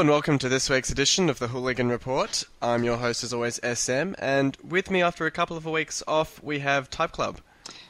[0.00, 2.44] Hello and welcome to this week's edition of the Hooligan Report.
[2.62, 6.42] I'm your host, as always, SM, and with me after a couple of weeks off,
[6.42, 7.38] we have Type Club,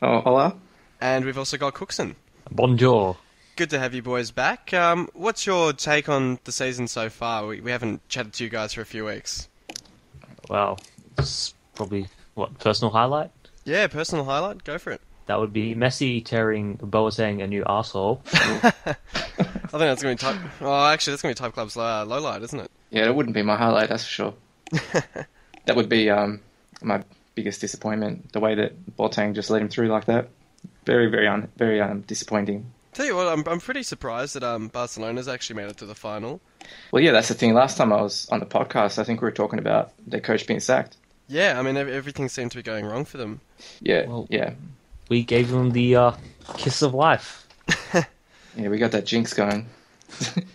[0.03, 0.57] Oh, hola.
[1.01, 2.17] and we've also got Cooksen.
[2.51, 3.17] Bonjour.
[3.55, 4.75] Good to have you boys back.
[4.75, 7.47] Um, what's your take on the season so far?
[7.47, 9.49] We, we haven't chatted to you guys for a few weeks.
[10.49, 10.81] Well,
[11.17, 13.31] it's probably what personal highlight.
[13.65, 15.01] Yeah, personal highlight, go for it.
[15.31, 18.19] That would be Messi tearing Boateng a new arsehole.
[18.35, 20.41] I think that's going to be Type.
[20.61, 22.69] Oh, actually, that's going to be Type Club's uh, low light, isn't it?
[22.91, 24.35] Yeah, that wouldn't be my highlight, that's for sure.
[25.67, 26.41] that would be um,
[26.83, 27.05] my
[27.37, 28.33] biggest disappointment.
[28.33, 30.31] The way that Boateng just let him through like that.
[30.85, 32.67] Very, very, un- very um, disappointing.
[32.93, 35.95] Tell you what, I'm, I'm pretty surprised that um, Barcelona's actually made it to the
[35.95, 36.41] final.
[36.91, 37.55] Well, yeah, that's the thing.
[37.55, 40.49] Last time I was on the podcast, I think we were talking about their coach
[40.49, 40.97] being sacked.
[41.29, 43.41] Yeah, I mean, everything seemed to be going wrong for them.
[43.81, 44.55] Yeah, Well- yeah,
[45.11, 46.13] We gave them the uh,
[46.57, 47.47] kiss of life.
[47.95, 48.69] yeah.
[48.69, 49.67] We got that jinx going.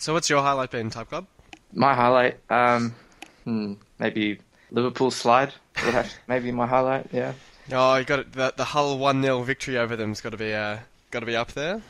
[0.00, 1.26] So, what's your highlight been, Type Club?
[1.72, 2.94] My highlight, um,
[3.42, 4.38] hmm, maybe
[4.70, 5.52] Liverpool slide.
[6.28, 7.08] Maybe my highlight.
[7.12, 7.32] Yeah,
[7.72, 8.32] Oh, you got it.
[8.32, 10.78] The, the Hull one 0 victory over them's got to be uh,
[11.10, 11.82] got to be up there.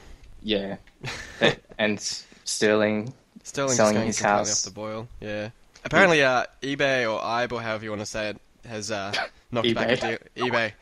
[0.42, 0.76] yeah.
[1.78, 2.00] and
[2.44, 3.12] Sterling.
[3.44, 4.66] Sterling's Selling going his house.
[4.66, 5.06] off the boil.
[5.20, 5.50] Yeah.
[5.84, 9.12] Apparently, uh, eBay or IBE or however you want to say it has uh,
[9.52, 10.48] knocked back a deal.
[10.48, 10.72] eBay.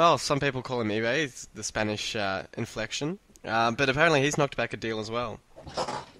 [0.00, 0.04] eBay.
[0.04, 1.46] Well, some people call him eBay.
[1.54, 3.18] The Spanish uh, inflection.
[3.44, 5.40] Uh, but apparently, he's knocked back a deal as well.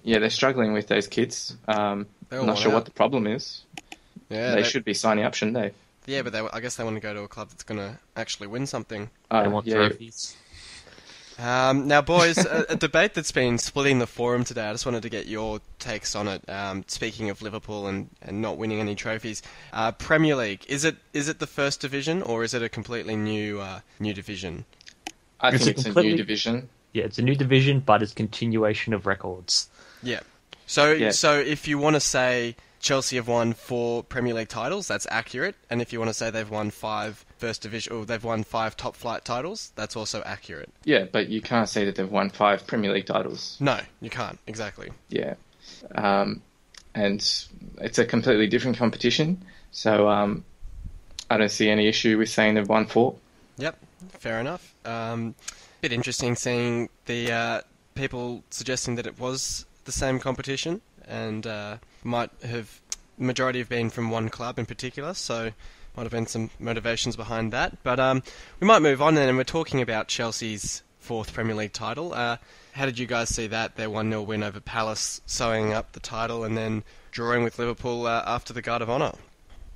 [0.03, 1.55] Yeah, they're struggling with those kids.
[1.67, 2.75] Um, They're I'm not sure out.
[2.75, 3.63] what the problem is.
[4.29, 5.71] Yeah, they, should be signing up, shouldn't they?
[6.05, 7.99] Yeah, but they, I guess they want to go to a club that's going to
[8.15, 9.09] actually win something.
[9.29, 10.35] Uh, They want yeah, trophies.
[11.39, 14.67] Um, now, boys, a, a debate that's been splitting the forum today.
[14.67, 16.47] I just wanted to get your takes on it.
[16.49, 19.41] Um, speaking of Liverpool and, and not winning any trophies,
[19.73, 23.15] uh, Premier League is it is it the first division or is it a completely
[23.15, 24.65] new uh, new division?
[25.39, 26.69] I It's think a it's a completely- new division.
[26.93, 29.69] Yeah, it's a new division, but it's continuation of records.
[30.03, 30.19] Yeah.
[30.67, 31.11] So Yeah.
[31.11, 35.55] so if you want to say Chelsea have won four Premier League titles, that's accurate.
[35.69, 38.75] And if you want to say they've won five first division or they've won five
[38.75, 40.69] top flight titles, that's also accurate.
[40.83, 43.57] Yeah, but you can't say that they've won five Premier League titles.
[43.59, 44.89] No, you can't exactly.
[45.09, 45.35] Yeah,
[45.93, 46.41] um,
[46.95, 47.19] and
[47.79, 49.43] it's a completely different competition.
[49.71, 50.43] So um,
[51.29, 53.15] I don't see any issue with saying they've won four.
[53.57, 53.77] Yep,
[54.09, 54.73] fair enough.
[54.85, 55.35] Um,
[55.81, 57.61] bit interesting seeing the uh,
[57.93, 62.81] people suggesting that it was the same competition and uh, might have
[63.17, 65.51] majority have been from one club in particular, so
[65.95, 67.81] might have been some motivations behind that.
[67.83, 68.23] But um,
[68.59, 72.13] we might move on then, and we're talking about Chelsea's fourth Premier League title.
[72.13, 72.37] Uh,
[72.73, 73.75] how did you guys see that?
[73.75, 78.05] Their 1 0 win over Palace, sewing up the title, and then drawing with Liverpool
[78.05, 79.13] uh, after the Guard of Honour.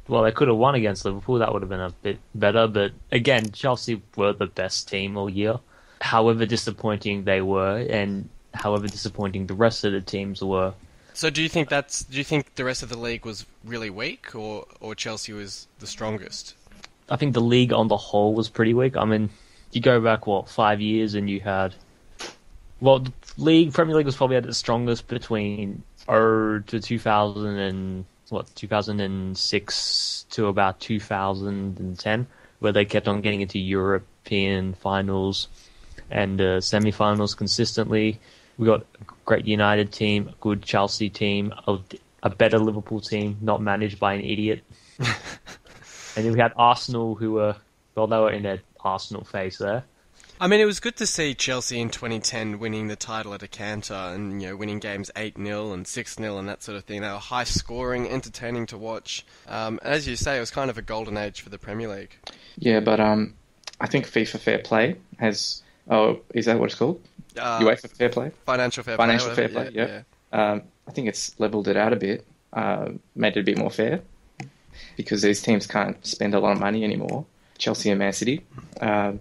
[0.07, 1.39] Well, they could have won against Liverpool.
[1.39, 2.67] That would have been a bit better.
[2.67, 5.59] But again, Chelsea were the best team all year.
[5.99, 10.73] However disappointing they were, and however disappointing the rest of the teams were,
[11.15, 13.89] So do you think that's do you think the rest of the league was really
[13.89, 16.55] weak or or Chelsea was the strongest?
[17.09, 18.97] I think the league on the whole was pretty weak.
[18.97, 19.29] I mean,
[19.71, 21.73] you go back what five years, and you had
[22.81, 27.59] well, the league Premier League was probably at its strongest between oh to two thousand
[27.59, 32.27] and what two thousand and six to about two thousand and ten,
[32.59, 35.47] where they kept on getting into European finals
[36.11, 38.19] and uh, semi-finals consistently.
[38.57, 41.77] We got a great United team, a good Chelsea team, a,
[42.23, 44.63] a better Liverpool team, not managed by an idiot.
[46.16, 47.55] And then we had Arsenal, who were
[47.95, 49.83] well, they were in their Arsenal phase there.
[50.39, 53.47] I mean, it was good to see Chelsea in 2010 winning the title at a
[53.47, 57.01] canter and you know winning games 8-0 and 6-0 and that sort of thing.
[57.01, 59.25] They were high scoring, entertaining to watch.
[59.47, 61.87] Um, and as you say, it was kind of a golden age for the Premier
[61.87, 62.17] League.
[62.57, 63.35] Yeah, but um,
[63.79, 65.61] I think FIFA Fair Play has.
[65.89, 67.01] Oh, is that what it's called?
[67.38, 68.31] Uh, UEFA Fair Play.
[68.46, 69.03] financial fair play.
[69.06, 69.35] Financial play.
[69.35, 70.02] fair play, yeah.
[70.32, 73.70] Um, I think it's leveled it out a bit, uh, made it a bit more
[73.72, 74.02] fair,
[74.97, 77.26] because these teams can't spend a lot of money anymore.
[77.58, 78.46] Chelsea and Man City.
[78.82, 79.20] Um,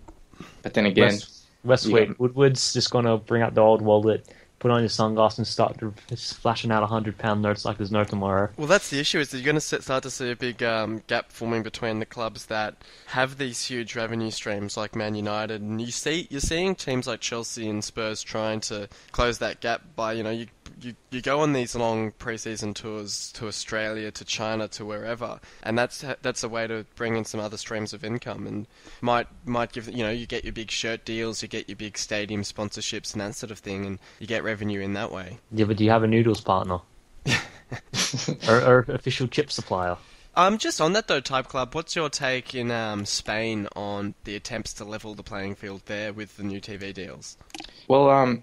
[0.62, 2.14] but then again, West, Westwood Yeah.
[2.18, 4.26] Woodward's just gonna bring out the old wallet,
[4.64, 5.78] put on your sunglasses, and start
[6.16, 8.48] flashing out hundred pound notes like there's no tomorrow.
[8.56, 9.18] Well, that's the issue.
[9.18, 12.06] Is that you're going to start to see a big um, gap forming between the
[12.06, 12.76] clubs that
[13.08, 17.20] have these huge revenue streams, like Man United, and you see you're seeing teams like
[17.20, 20.46] Chelsea and Spurs trying to close that gap by you know you
[20.80, 25.78] you, you go on these long preseason tours to Australia, to China, to wherever, and
[25.78, 28.66] that's that's a way to bring in some other streams of income, and
[29.00, 31.98] might might give you know you get your big shirt deals, you get your big
[31.98, 35.38] stadium sponsorships and that sort of thing, and you get in that way.
[35.52, 36.78] Yeah, but do you have a noodles partner
[38.48, 39.96] or, or official chip supplier?
[40.36, 44.34] Um, just on that though, Type Club, what's your take in um, Spain on the
[44.34, 47.36] attempts to level the playing field there with the new TV deals?
[47.88, 48.42] well, um,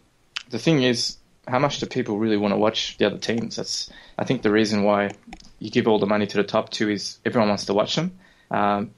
[0.49, 1.17] the thing is,
[1.47, 3.55] how much do people really want to watch the other teams?
[3.55, 5.11] That's I think the reason why
[5.59, 8.17] you give all the money to the top two is everyone wants to watch them.
[8.51, 8.91] Um,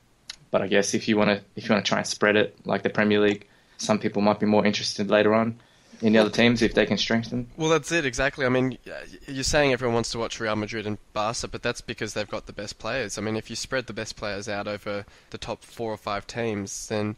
[0.51, 2.55] but I guess if you want to if you want to try and spread it
[2.65, 5.59] like the Premier League, some people might be more interested later on
[6.03, 7.47] in the other teams if they can strengthen.
[7.55, 8.45] Well, that's it exactly.
[8.45, 8.77] I mean,
[9.25, 12.45] you're saying everyone wants to watch Real Madrid and Barca, but that's because they've got
[12.45, 13.17] the best players.
[13.17, 16.27] I mean, if you spread the best players out over the top four or five
[16.27, 17.15] teams, then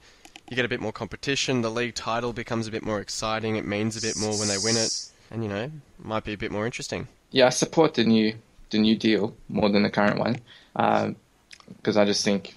[0.48, 1.62] you get a bit more competition.
[1.62, 3.56] The league title becomes a bit more exciting.
[3.56, 6.38] It means a bit more when they win it, and you know, might be a
[6.38, 7.08] bit more interesting.
[7.32, 8.36] Yeah, I support the new
[8.70, 10.38] the new deal more than the current one
[10.74, 12.54] because um, I just think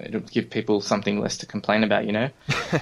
[0.00, 2.06] it'll give people something less to complain about.
[2.06, 2.30] You know.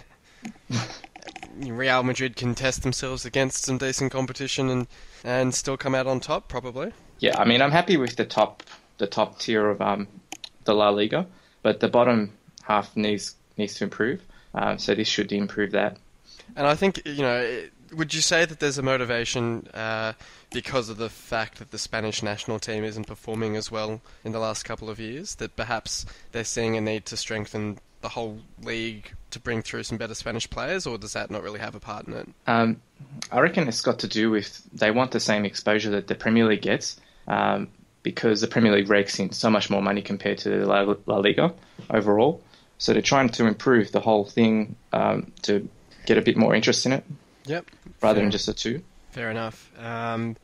[1.61, 4.87] Real Madrid can test themselves against some decent competition and
[5.25, 6.93] and still come out on top, probably.
[7.19, 8.63] Yeah, I mean, I'm happy with the top
[8.99, 10.09] the top tier of um,
[10.65, 11.27] the La Liga,
[11.63, 12.33] but the bottom
[12.63, 14.23] half needs needs to improve.
[14.55, 15.97] Um, so this should improve that.
[16.57, 17.63] And I think you know,
[17.93, 20.13] would you say that there's a motivation uh,
[20.53, 24.39] because of the fact that the Spanish national team isn't performing as well in the
[24.39, 25.37] last couple of years?
[25.37, 29.99] That perhaps they're seeing a need to strengthen the whole league to bring through some
[29.99, 32.29] better Spanish players, or does that not really have a part in it?
[32.47, 32.81] Um,
[33.31, 36.47] I reckon it's got to do with they want the same exposure that the Premier
[36.47, 37.69] League gets, um,
[38.03, 41.19] because the Premier League rakes in so much more money compared to the La, La
[41.19, 41.53] Liga
[41.91, 42.43] overall.
[42.79, 45.69] So they're trying to improve the whole thing um, to
[46.07, 47.05] get a bit more interest in it.
[47.45, 47.67] Yep.
[48.01, 48.23] Rather Fair.
[48.23, 48.83] than just a two.
[49.11, 49.73] Fair enough.
[49.79, 50.37] Um,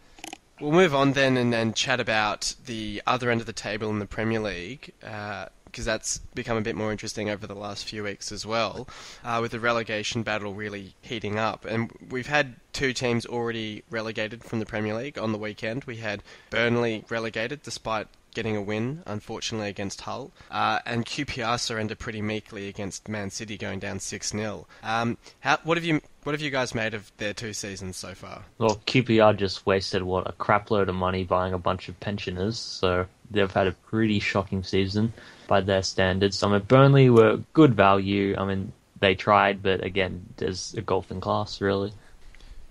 [0.60, 3.98] we'll move on then and, and chat about the other end of the table in
[3.98, 4.92] the Premier League.
[5.02, 8.88] Uh, because that's become a bit more interesting over the last few weeks as well,
[9.24, 11.64] uh, with the relegation battle really heating up.
[11.64, 15.82] And we've had two teams already relegated from the Premier League on the weekend.
[15.82, 20.30] We had Burnley relegated despite getting a win, unfortunately, against Hull.
[20.48, 24.66] Uh, and QPR surrendered pretty meekly against Man City, going down 6 0.
[24.84, 25.18] Um,
[25.64, 28.42] what, have you, what have you guys made of their two seasons so far?
[28.58, 33.06] Well, QPR just wasted, what, a crapload of money buying a bunch of pensioners, so
[33.30, 35.12] they've had a pretty shocking season
[35.46, 36.42] by their standards.
[36.42, 38.34] I mean, Burnley were good value.
[38.36, 41.92] I mean, they tried, but again, there's a golfing class, really.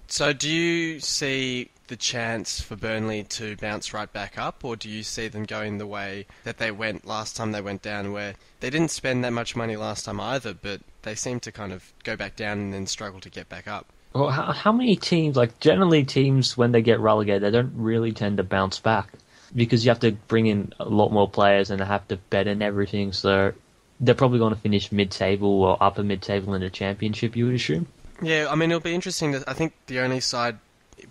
[0.08, 4.90] So, do you see the chance for Burnley to bounce right back up, or do
[4.90, 8.34] you see them going the way that they went last time they went down, where
[8.60, 11.94] they didn't spend that much money last time either, but they seem to kind of
[12.04, 13.88] go back down and then struggle to get back up?
[14.14, 18.12] Well, how, how many teams, like generally teams, when they get relegated, they don't really
[18.12, 19.10] tend to bounce back
[19.56, 22.62] because you have to bring in a lot more players and have to bet in
[22.62, 23.12] everything.
[23.12, 23.54] So
[24.00, 27.36] they're probably going to finish mid-table or upper mid-table in the championship.
[27.36, 27.88] You would assume.
[28.22, 29.36] Yeah, I mean it'll be interesting.
[29.48, 30.60] I think the only side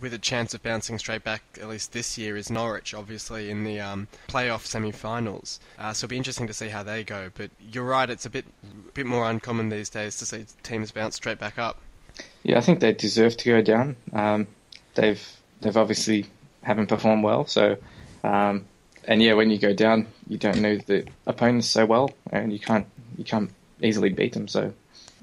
[0.00, 3.64] with a chance of bouncing straight back, at least this year, is Norwich, obviously, in
[3.64, 5.60] the um, playoff semi finals.
[5.78, 7.30] Uh, so it'll be interesting to see how they go.
[7.34, 8.44] But you're right, it's a bit,
[8.94, 11.78] bit more uncommon these days to see teams bounce straight back up.
[12.42, 13.96] Yeah, I think they deserve to go down.
[14.12, 14.46] Um,
[14.94, 15.24] they've
[15.60, 16.26] they've obviously
[16.62, 17.76] haven't performed well, so
[18.24, 18.66] um,
[19.04, 22.58] and yeah, when you go down, you don't know the opponents so well, and you
[22.58, 22.86] can't
[23.16, 23.50] you can't
[23.80, 24.48] easily beat them.
[24.48, 24.72] So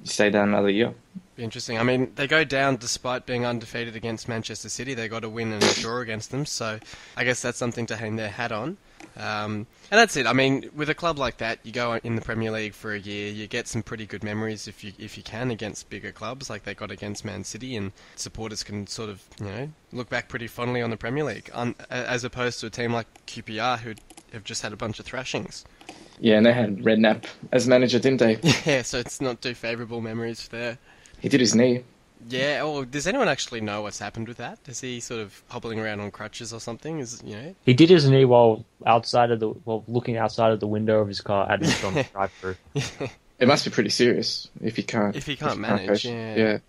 [0.01, 0.93] you stay down another year.
[1.39, 1.77] Interesting.
[1.77, 4.93] I mean, they go down despite being undefeated against Manchester City.
[4.93, 6.79] They got a win and a draw against them, so
[7.15, 8.77] I guess that's something to hang their hat on.
[9.15, 10.27] Um, and that's it.
[10.27, 12.99] I mean, with a club like that, you go in the Premier League for a
[12.99, 16.49] year, you get some pretty good memories if you if you can against bigger clubs
[16.49, 20.27] like they got against Man City, and supporters can sort of you know look back
[20.27, 23.93] pretty fondly on the Premier League, un, as opposed to a team like QPR who
[24.33, 25.65] have just had a bunch of thrashings.
[26.19, 28.37] Yeah, and they had Redknapp as manager, didn't they?
[28.65, 30.77] Yeah, so it's not too favourable memories there.
[31.21, 31.83] He did his knee.
[32.27, 32.61] Yeah.
[32.63, 34.59] Oh, does anyone actually know what's happened with that?
[34.67, 36.99] Is he sort of hobbling around on crutches or something?
[36.99, 37.55] Is you know?
[37.65, 41.07] He did his knee while outside of the while looking outside of the window of
[41.07, 41.79] his car at his
[42.13, 42.55] drive-through.
[43.39, 45.15] It must be pretty serious if he can't.
[45.15, 46.59] If he can't if manage, he can't yeah.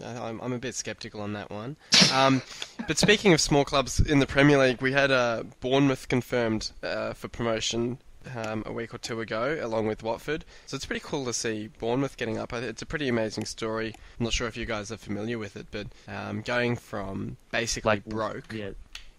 [0.00, 0.22] yeah.
[0.22, 1.76] I'm, I'm a bit sceptical on that one.
[2.12, 2.42] Um,
[2.86, 7.14] but speaking of small clubs in the Premier League, we had uh, Bournemouth confirmed uh,
[7.14, 7.98] for promotion
[8.36, 10.44] um, a week or two ago, along with Watford.
[10.66, 12.52] So it's pretty cool to see Bournemouth getting up.
[12.52, 13.94] It's a pretty amazing story.
[14.18, 17.88] I'm not sure if you guys are familiar with it, but um, going from basically
[17.88, 18.52] like, broke.
[18.52, 18.70] Yeah.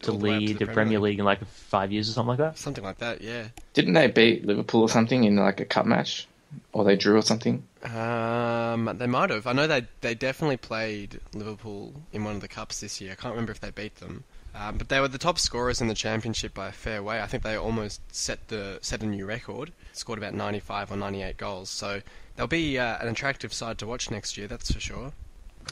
[0.02, 1.14] To lead the, the Premier League.
[1.14, 2.58] League in like five years or something like that.
[2.58, 3.48] Something like that, yeah.
[3.74, 6.28] Didn't they beat Liverpool or something in like a cup match,
[6.74, 7.64] or they drew or something?
[7.84, 9.48] Um, they might have.
[9.48, 13.14] I know they they definitely played Liverpool in one of the cups this year.
[13.14, 14.26] I can't remember if they beat them.
[14.56, 17.22] Um, but they were the top scorers in the championship by a fair way.
[17.22, 19.72] I think they almost set the set a new record.
[19.94, 21.70] Scored about 95 or 98 goals.
[21.70, 22.02] So
[22.36, 24.48] they'll be uh, an attractive side to watch next year.
[24.48, 25.14] That's for sure.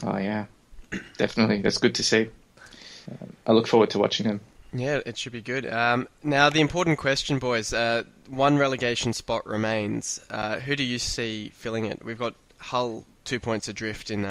[0.02, 0.46] Oh yeah,
[1.16, 1.62] definitely.
[1.62, 2.28] That's good to see.
[3.10, 4.40] Uh, I look forward to watching them.
[4.74, 5.66] Yeah, it should be good.
[5.70, 7.74] Um, now, the important question, boys.
[7.74, 10.18] Uh, one relegation spot remains.
[10.30, 12.02] Uh, who do you see filling it?
[12.02, 14.24] We've got Hull two points adrift in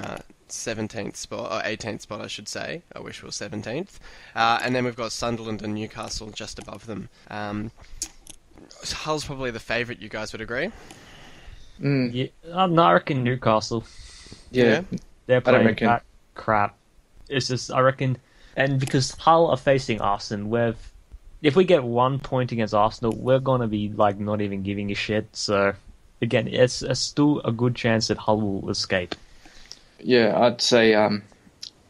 [0.51, 2.81] 17th spot, or 18th spot, I should say.
[2.95, 3.99] I wish we were 17th.
[4.35, 7.09] Uh, and then we've got Sunderland and Newcastle just above them.
[7.29, 7.71] Um,
[8.85, 10.69] Hull's probably the favourite, you guys would agree?
[11.81, 13.83] Mm, Yeah, I'm not reckon Newcastle.
[14.51, 14.63] yeah.
[14.63, 14.81] Yeah.
[15.27, 16.03] They're don't playing reckon- that
[16.35, 16.75] crap.
[17.29, 18.17] It's just I reckon,
[18.57, 20.91] and because Hull are facing Arsenal, we've
[21.41, 24.95] if we get one point against Arsenal, we're gonna be like not even giving a
[24.95, 25.27] shit.
[25.33, 25.73] So
[26.21, 29.15] again, it's, it's still a good chance that Hull will escape.
[30.03, 31.23] Yeah, I'd say um,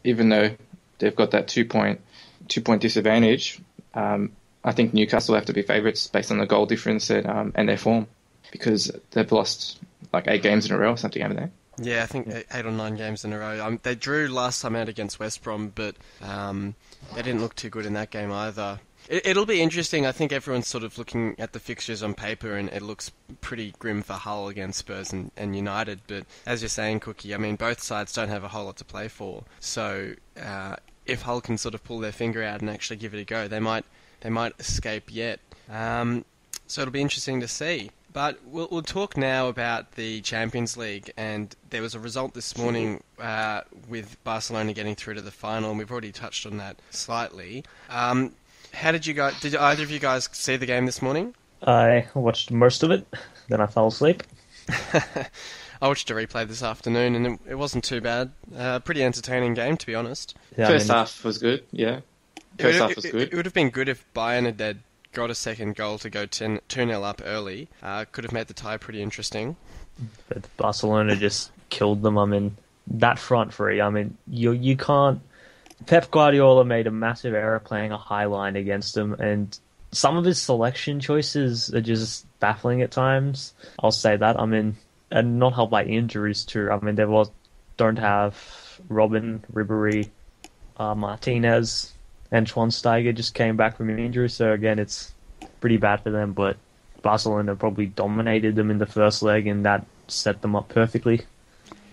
[0.04, 0.54] even though
[0.98, 2.00] they've got that two point
[2.48, 3.60] two point disadvantage,
[3.94, 4.32] um,
[4.64, 7.68] I think Newcastle have to be favourites based on the goal difference and, um, and
[7.68, 8.06] their form
[8.50, 9.78] because they've lost
[10.12, 11.48] like eight games in a row or something, haven't they?
[11.90, 13.64] Yeah, I think eight- or nine games in a row.
[13.64, 16.74] Um, they drew last time out against West Brom, but um,
[17.14, 18.80] they didn't look too good in that game either.
[19.08, 20.06] It, it'll be interesting.
[20.06, 23.74] I think everyone's sort of looking at the fixtures on paper, and it looks pretty
[23.78, 26.00] grim for Hull against Spurs and, and United.
[26.06, 28.84] But as you're saying, Cookie, I mean, both sides don't have a whole lot to
[28.84, 29.44] play for.
[29.60, 33.20] So uh, if Hull can sort of pull their finger out and actually give it
[33.20, 33.84] a go, they might
[34.20, 35.40] they might escape yet.
[35.70, 36.24] Um,
[36.66, 37.90] so it'll be interesting to see.
[38.12, 42.56] But we'll, we'll talk now about the Champions League, and there was a result this
[42.58, 46.76] morning uh, with Barcelona getting through to the final, and we've already touched on that
[46.90, 47.64] slightly.
[47.88, 48.32] Um,
[48.72, 49.38] how did you guys?
[49.40, 51.34] Did either of you guys see the game this morning?
[51.66, 53.06] I watched most of it,
[53.48, 54.22] then I fell asleep.
[55.80, 58.30] I watched a replay this afternoon, and it, it wasn't too bad.
[58.56, 60.36] Uh, pretty entertaining game, to be honest.
[60.56, 62.00] Yeah, I First mean, half was good, yeah.
[62.58, 63.32] First would- half was good.
[63.32, 64.78] It would have been good if Bayern had had
[65.12, 67.68] got a second goal to go 2 0 up early.
[67.82, 69.56] Uh, could have made the tie pretty interesting.
[70.28, 72.16] but Barcelona just killed them.
[72.16, 73.80] I mean, that front three.
[73.80, 75.20] I mean, you you can't.
[75.86, 79.58] Pep Guardiola made a massive error playing a high line against them, and
[79.92, 83.54] some of his selection choices are just baffling at times.
[83.78, 84.40] I'll say that.
[84.40, 84.76] I mean,
[85.10, 86.70] and not helped by injuries too.
[86.70, 87.30] I mean, they was
[87.76, 88.34] don't have
[88.88, 90.08] Robben Ribery,
[90.76, 91.92] uh, Martinez,
[92.30, 94.28] and Schweinsteiger just came back from injury.
[94.28, 95.12] So again, it's
[95.60, 96.32] pretty bad for them.
[96.32, 96.56] But
[97.02, 101.22] Barcelona probably dominated them in the first leg, and that set them up perfectly.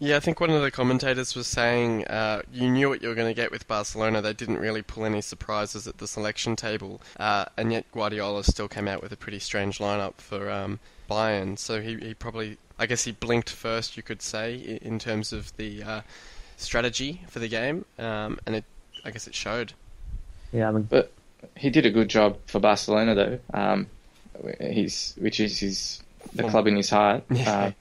[0.01, 3.15] Yeah, I think one of the commentators was saying uh, you knew what you were
[3.15, 4.21] going to get with Barcelona.
[4.21, 8.69] They didn't really pull any surprises at the selection table, uh, and yet Guardiola still
[8.69, 10.79] came out with a pretty strange lineup for um,
[11.09, 11.59] Bayern.
[11.59, 15.55] So he, he probably, I guess, he blinked first, you could say, in terms of
[15.57, 16.01] the uh,
[16.55, 18.63] strategy for the game, um, and it,
[19.03, 19.73] I guess, it showed.
[20.53, 21.11] Yeah, I mean, But
[21.57, 23.39] he did a good job for Barcelona, though.
[23.53, 23.87] Um,
[24.61, 26.01] he's which is his
[26.33, 27.23] the club in his heart.
[27.29, 27.71] Yeah.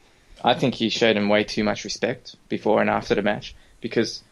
[0.45, 4.23] I think he showed him way too much respect before and after the match because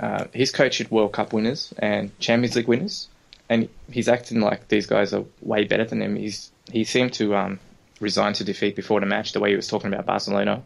[0.00, 3.08] uh, he's coached World Cup winners and Champions League winners,
[3.48, 6.16] and he's acting like these guys are way better than him.
[6.16, 7.60] He's he seemed to um,
[8.00, 10.62] resign to defeat before the match, the way he was talking about Barcelona.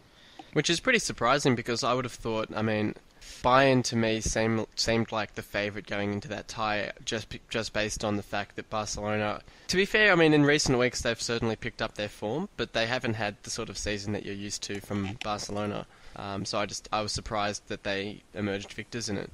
[0.52, 2.96] Which is pretty surprising because I would have thought, I mean,
[3.42, 8.04] Bayern to me seemed seemed like the favourite going into that tie, just just based
[8.04, 9.40] on the fact that Barcelona.
[9.68, 12.72] To be fair, I mean, in recent weeks they've certainly picked up their form, but
[12.72, 15.86] they haven't had the sort of season that you're used to from Barcelona.
[16.16, 19.30] Um, so I just I was surprised that they emerged victors in it.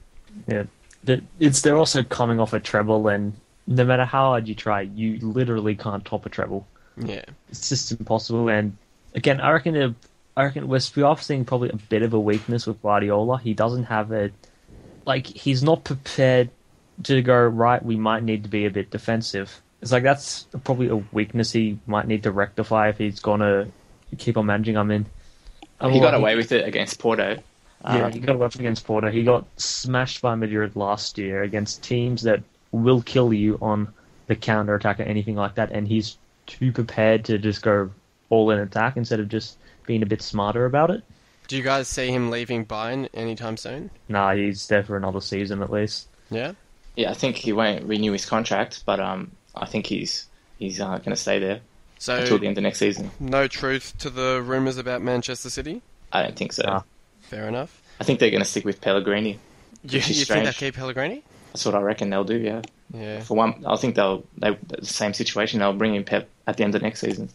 [0.47, 0.65] yeah,
[1.41, 3.33] it's they're also coming off a treble, and
[3.67, 6.67] no matter how hard you try, you literally can't top a treble.
[6.97, 8.49] Yeah, It's just impossible.
[8.49, 8.77] And
[9.15, 9.75] again, I reckon
[10.37, 13.39] I reckon we're we are seeing probably a bit of a weakness with Guardiola.
[13.39, 14.31] He doesn't have a
[15.07, 16.51] like he's not prepared
[17.05, 17.83] to go right.
[17.83, 19.63] We might need to be a bit defensive.
[19.81, 23.69] It's like that's probably a weakness he might need to rectify if he's gonna
[24.19, 24.77] keep on managing.
[24.77, 25.07] I mean,
[25.91, 27.39] he got away with it against Porto.
[27.85, 29.11] Yeah, Um, he got left against Porto.
[29.11, 33.89] He got smashed by Madrid last year against teams that will kill you on
[34.27, 37.91] the counter attack or anything like that, and he's too prepared to just go
[38.29, 41.03] all in attack instead of just being a bit smarter about it.
[41.49, 43.91] do you guys see him leaving Bayern anytime soon?
[44.09, 46.09] Nah, he's there for another season at least.
[46.31, 46.53] Yeah.
[46.97, 50.27] yeah, I think he won't renew his contract, but um, I think he's
[50.59, 51.61] he's uh, going to stay there
[51.99, 53.11] So until the end of next season.
[53.21, 55.83] no truth to the rumours about Manchester City.
[56.13, 56.65] I don't think so.
[56.65, 56.83] Nah.
[57.23, 57.81] Fair enough.
[58.01, 59.39] I think they're going to stick with Pellegrini.
[59.85, 61.23] You, you think they'll keep Pellegrini?
[61.53, 62.39] That's what I reckon they'll do.
[62.39, 62.63] Yeah.
[62.93, 63.21] Yeah.
[63.21, 65.61] For one, I think they'll they the same situation.
[65.61, 67.29] They'll bring in Pep at the end of next season.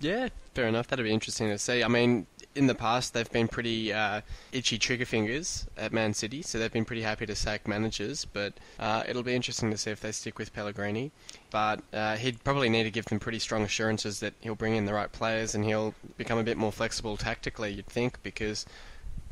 [0.00, 0.88] Yeah, fair enough.
[0.88, 1.84] That'd be interesting to see.
[1.84, 4.22] I mean, in the past, they've been pretty uh,
[4.52, 8.24] itchy trigger fingers at Man City, so they've been pretty happy to sack managers.
[8.24, 11.12] But uh, it'll be interesting to see if they stick with Pellegrini.
[11.50, 14.86] But uh, he'd probably need to give them pretty strong assurances that he'll bring in
[14.86, 17.72] the right players and he'll become a bit more flexible tactically.
[17.74, 18.64] You'd think because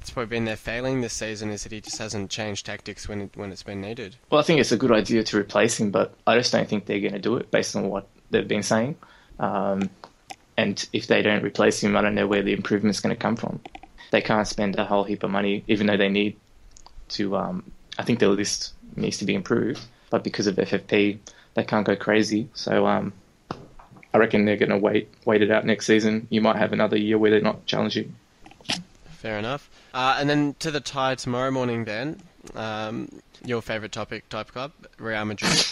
[0.02, 3.22] it's probably been their failing this season is that he just hasn't changed tactics when
[3.22, 4.16] it, when it's been needed.
[4.30, 6.84] Well, I think it's a good idea to replace him, but I just don't think
[6.84, 8.96] they're going to do it based on what they've been saying.
[9.38, 9.88] Um,
[10.56, 13.36] and if they don't replace him, I don't know where the improvement's going to come
[13.36, 13.60] from.
[14.10, 16.36] They can't spend a whole heap of money, even though they need
[17.10, 17.36] to.
[17.36, 19.80] Um, I think the list needs to be improved,
[20.10, 21.18] but because of FFP,
[21.54, 22.48] they can't go crazy.
[22.54, 23.12] So um,
[24.12, 26.26] I reckon they're going to wait wait it out next season.
[26.30, 28.14] You might have another year where they're not challenging.
[29.10, 29.70] Fair enough.
[29.92, 32.20] Uh, and then to the tie tomorrow morning, then.
[32.54, 33.08] Um,
[33.44, 35.64] your favourite topic, type club, Real Madrid.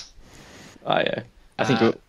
[0.84, 1.22] Oh yeah,
[1.58, 1.82] I think.
[1.82, 2.00] Uh, it-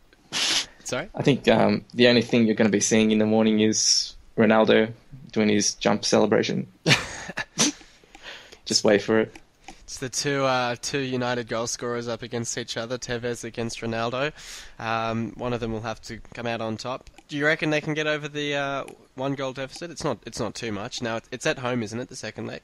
[0.93, 1.09] Sorry.
[1.15, 4.15] I think um, the only thing you're going to be seeing in the morning is
[4.37, 4.93] Ronaldo
[5.31, 6.67] doing his jump celebration.
[8.65, 9.35] Just wait for it.
[9.67, 12.99] It's the two uh, two United goal scorers up against each other.
[12.99, 14.33] Tevez against Ronaldo.
[14.77, 17.09] Um, one of them will have to come out on top.
[17.27, 18.83] Do you reckon they can get over the uh,
[19.15, 19.89] one goal deficit?
[19.89, 20.19] It's not.
[20.27, 21.01] It's not too much.
[21.01, 22.09] Now it's at home, isn't it?
[22.09, 22.61] The second leg.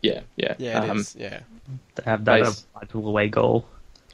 [0.00, 0.56] Yeah, yeah.
[0.58, 1.14] Yeah, it um, is.
[1.14, 1.40] Yeah.
[1.94, 2.66] They have that Nice.
[2.74, 3.66] vital away goal.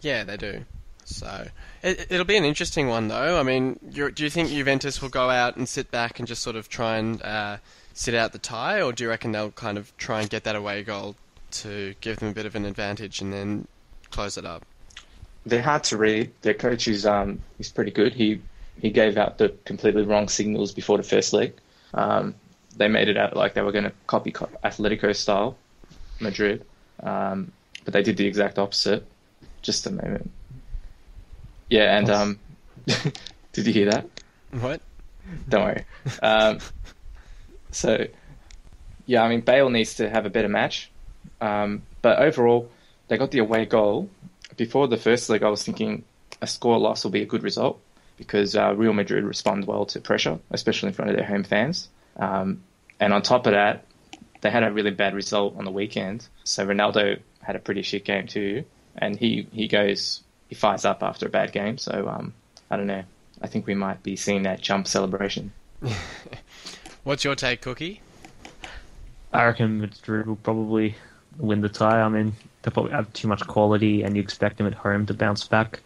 [0.02, 0.66] Yeah, they do.
[1.08, 1.48] So
[1.82, 3.40] it, it'll be an interesting one, though.
[3.40, 6.54] I mean, do you think Juventus will go out and sit back and just sort
[6.54, 7.56] of try and uh,
[7.94, 10.54] sit out the tie, or do you reckon they'll kind of try and get that
[10.54, 11.16] away goal
[11.50, 13.66] to give them a bit of an advantage and then
[14.10, 14.66] close it up?
[15.46, 16.30] They're hard to read.
[16.42, 18.12] Their coach is um is pretty good.
[18.12, 18.42] He
[18.80, 21.54] he gave out the completely wrong signals before the first leg.
[21.94, 22.34] Um,
[22.76, 25.56] they made it out like they were going to copy Atletico style
[26.20, 26.64] Madrid,
[27.02, 27.50] um,
[27.84, 29.06] but they did the exact opposite.
[29.62, 30.30] Just a moment.
[31.68, 32.38] Yeah, and um,
[33.52, 34.08] did you hear that?
[34.52, 34.80] What?
[35.48, 35.84] Don't worry.
[36.22, 36.58] Um,
[37.70, 38.06] so,
[39.06, 40.90] yeah, I mean, Bale needs to have a better match.
[41.40, 42.70] Um, but overall,
[43.08, 44.08] they got the away goal.
[44.56, 46.04] Before the first leg, I was thinking
[46.40, 47.80] a score loss will be a good result
[48.16, 51.88] because uh, Real Madrid respond well to pressure, especially in front of their home fans.
[52.16, 52.62] Um,
[52.98, 53.84] and on top of that,
[54.40, 56.26] they had a really bad result on the weekend.
[56.44, 58.64] So Ronaldo had a pretty shit game too,
[58.96, 61.78] and he he goes he fires up after a bad game.
[61.78, 62.32] So um,
[62.70, 63.04] I don't know.
[63.40, 65.52] I think we might be seeing that jump celebration.
[67.04, 68.00] What's your take, Cookie?
[69.32, 70.96] I reckon Madrid will probably
[71.38, 72.00] win the tie.
[72.00, 75.14] I mean, they probably have too much quality, and you expect them at home to
[75.14, 75.80] bounce back.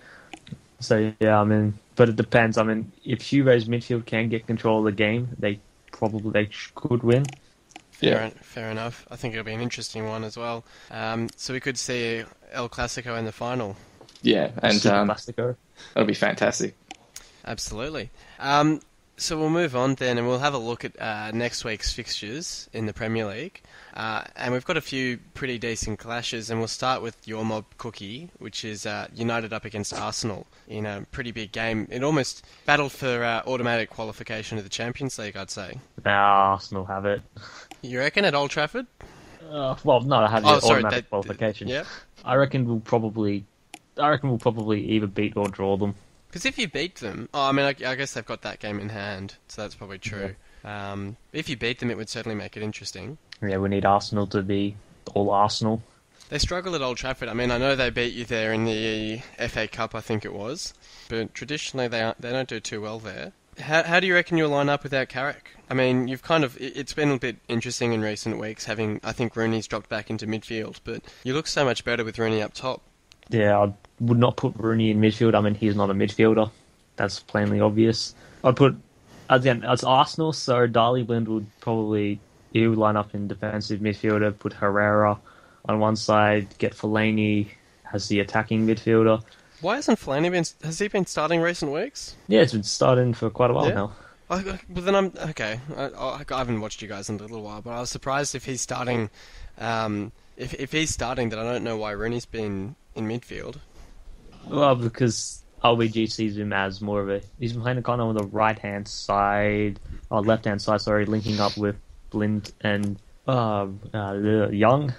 [0.81, 2.57] So yeah, I mean, but it depends.
[2.59, 7.03] I mean, if Juve's midfield can get control of the game, they probably they could
[7.03, 7.25] win.
[7.90, 8.25] Fair, Yeah.
[8.25, 9.07] en- fair enough.
[9.11, 10.64] I think it'll be an interesting one as well.
[10.90, 13.77] Um, so we could see El Clasico in the final.
[14.22, 15.56] Yeah, and Super um, Clasico.
[15.94, 16.74] that'll be fantastic.
[17.44, 18.11] Absolutely.
[18.38, 18.80] Um,
[19.16, 22.68] so we'll move on then, and we'll have a look at uh, next week's fixtures
[22.72, 23.61] in the Premier League.
[23.94, 27.64] Uh, and we've got a few pretty decent clashes, and we'll start with your mob
[27.78, 31.87] cookie, which is uh, United up against Arsenal in a pretty big game.
[31.90, 35.78] It almost battled for uh, automatic qualification to the Champions League, I'd say.
[36.04, 37.20] Now Arsenal have it.
[37.82, 38.87] You reckon at Old Trafford?
[39.50, 41.68] Uh, well, no, I have Oh, the sorry, automatic that- qualification.
[41.68, 41.85] Yeah.
[42.24, 43.44] I reckon we'll probably,
[43.98, 45.94] I reckon we'll probably either beat or draw them.
[46.28, 48.81] Because if you beat them, oh, I mean, I, I guess they've got that game
[48.81, 50.35] in hand, so that's probably true.
[50.64, 53.18] Um, if you beat them, it would certainly make it interesting.
[53.42, 54.76] Yeah, we need Arsenal to be
[55.14, 55.83] all Arsenal.
[56.31, 57.28] They struggle at Old Trafford.
[57.28, 60.33] I mean, I know they beat you there in the FA Cup, I think it
[60.33, 60.72] was,
[61.11, 63.33] but traditionally they aren't, they don't do too well there.
[63.59, 65.50] How, how do you reckon you'll line up without Carrick?
[65.68, 69.12] I mean, you've kind of it's been a bit interesting in recent weeks having I
[69.12, 72.55] think Rooney's dropped back into midfield, but you look so much better with Rooney up
[72.55, 72.81] top.
[73.28, 75.35] Yeah, I would not put Rooney in midfield.
[75.35, 76.50] I mean, he's not a midfielder.
[76.96, 78.14] That's plainly obvious.
[78.44, 78.76] I'd put
[79.30, 82.20] again as Arsenal, so Daley Blind would probably
[82.52, 85.18] he would line up in defensive midfielder, put Herrera
[85.66, 87.48] on one side, get Fellaini
[87.92, 89.22] as the attacking midfielder.
[89.62, 90.44] Why hasn't Flanny been?
[90.66, 92.16] Has he been starting recent weeks?
[92.28, 93.74] Yeah, it's been starting for quite a while Yeah.
[93.74, 93.92] now.
[94.28, 95.61] I, I- well, then I'm okay.
[95.76, 98.35] I, I, I haven't watched you guys in a little while, but I was surprised
[98.35, 99.08] if he's starting.
[99.58, 103.57] Um, if if he's starting, then I don't know why Rooney's been in midfield.
[104.48, 108.14] Well, because LVG sees him as more of a he's been playing kind of on
[108.16, 109.78] the right hand side
[110.11, 111.76] or left hand side, sorry, linking up with
[112.11, 114.92] Blind and uh, uh, Young.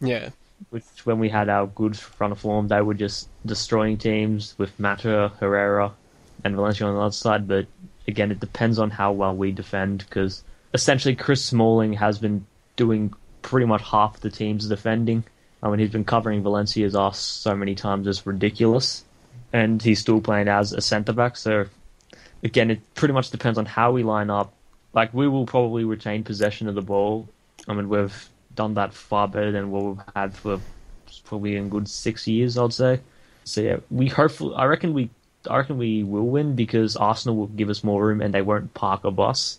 [0.00, 0.30] Yeah,
[0.70, 4.78] which when we had our good front of form, they were just destroying teams with
[4.78, 5.92] Mata, Herrera,
[6.44, 7.46] and Valencia on the other side.
[7.46, 7.66] But
[8.08, 10.42] again, it depends on how well we defend because
[10.74, 15.24] essentially Chris Smalling has been doing pretty much half the team's defending.
[15.62, 19.04] I mean, he's been covering Valencia's ass so many times, it's ridiculous.
[19.52, 21.36] And he's still playing as a centre back.
[21.36, 21.66] So
[22.42, 24.52] again, it pretty much depends on how we line up.
[24.92, 27.28] Like we will probably retain possession of the ball.
[27.68, 30.60] I mean, we've done that far better than what we've had for
[31.24, 33.00] probably in good six years, I'd say.
[33.44, 35.10] So yeah, we hopefully, I reckon we,
[35.48, 38.74] I reckon we will win because Arsenal will give us more room and they won't
[38.74, 39.58] park a bus.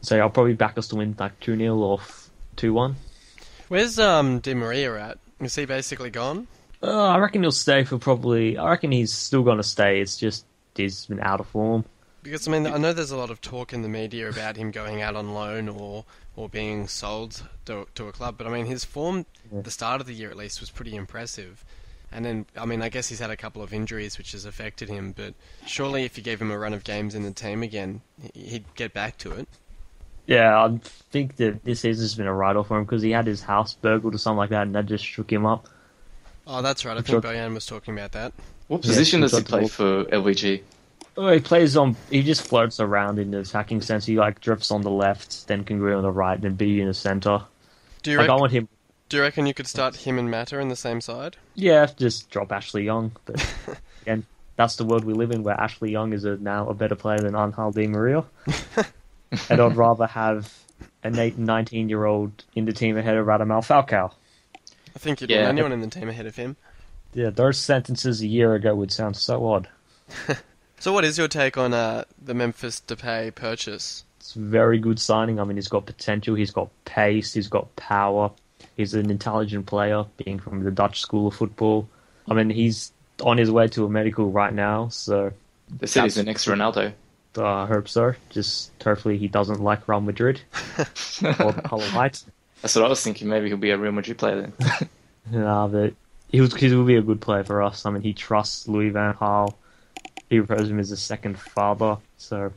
[0.00, 2.00] So I'll probably back us to win like two 0 or
[2.56, 2.96] two one.
[3.68, 5.18] where's um Di Maria at?
[5.40, 6.46] Is he basically gone?
[6.82, 8.56] Uh, I reckon he'll stay for probably.
[8.56, 10.00] I reckon he's still going to stay.
[10.00, 11.84] It's just he's been out of form.
[12.22, 14.70] Because I mean, I know there's a lot of talk in the media about him
[14.70, 16.04] going out on loan or
[16.36, 19.62] or being sold to, to a club, but I mean, his form Yeah.
[19.62, 21.64] the start of the year at least was pretty impressive.
[22.12, 24.88] And then, I mean, I guess he's had a couple of injuries which has affected
[24.88, 25.34] him, but
[25.66, 28.02] surely if you gave him a run of games in the team again,
[28.34, 29.48] he'd get back to it.
[30.28, 30.78] Yeah, I
[31.10, 34.14] think that this season's been a write-off for him because he had his house burgled
[34.14, 35.66] or something like that, and that just shook him up.
[36.46, 36.92] Oh, that's right.
[36.96, 38.34] I think sure- Bojan was talking about that.
[38.68, 40.62] What position he's does he play for LVG?
[41.16, 41.96] Oh, he plays on.
[42.10, 44.04] He just floats around in the attacking sense.
[44.04, 46.86] He like drifts on the left, then can go on the right, then be in
[46.88, 47.42] the center.
[48.02, 48.68] Do you, Like I want him.
[49.08, 51.38] do you reckon you could start him and Mata in the same side?
[51.54, 53.12] Yeah, just drop Ashley Young.
[53.24, 53.44] But
[54.02, 56.94] again, that's the world we live in, where Ashley Young is a, now a better
[56.94, 58.24] player than Angel Di Maria.
[59.50, 60.52] and I'd rather have
[61.04, 64.12] a 19 year old in the team ahead of Radamel Falcao.
[64.94, 65.44] I think you'd Yeah.
[65.44, 66.56] want anyone in the team ahead of him.
[67.14, 69.68] Yeah, those sentences a year ago would sound so odd.
[70.80, 74.04] So, what is your take on uh, the Memphis Depay purchase?
[74.20, 75.40] It's a very good signing.
[75.40, 76.36] I mean, he's got potential.
[76.36, 77.32] He's got pace.
[77.32, 78.30] He's got power.
[78.76, 81.88] He's an intelligent player, being from the Dutch school of football.
[82.30, 82.92] I mean, he's
[83.24, 85.32] on his way to a medical right now, so
[85.80, 86.92] They said he's the next Ronaldo.
[87.36, 88.14] Uh, I hope so.
[88.30, 90.40] Just hopefully he doesn't like Real Madrid
[90.78, 92.24] or the Color White.
[92.62, 93.28] That's what I was thinking.
[93.28, 94.88] Maybe he'll be a Real Madrid player then.
[95.30, 95.92] Nah, but
[96.30, 97.84] he was he will be a good player for us.
[97.84, 99.52] I mean, he trusts Louis Van Gaal.
[100.30, 102.50] He refers him as a second father, so